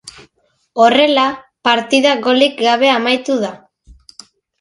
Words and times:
Horrela, 0.85 1.25
partida 1.69 2.13
golik 2.29 2.55
gabe 2.69 2.89
amaitu 2.95 3.37
da. 3.45 3.53